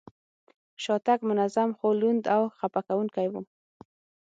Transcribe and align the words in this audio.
شاتګ 0.83 1.19
منظم، 1.29 1.69
خو 1.77 1.87
لوند 1.99 2.23
او 2.35 2.41
خپه 2.57 2.81
کوونکی 2.87 3.27
و. 3.29 3.33